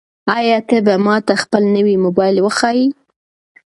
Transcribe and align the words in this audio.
آیا 0.37 0.57
ته 0.67 0.77
به 0.85 0.93
ماته 1.05 1.33
خپل 1.43 1.63
نوی 1.75 1.95
موبایل 2.05 2.37
وښایې؟ 2.41 2.87